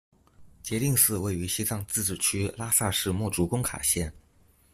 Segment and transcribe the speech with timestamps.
[0.63, 4.11] 杰定寺位于西藏自治区拉萨市墨竹工卡县。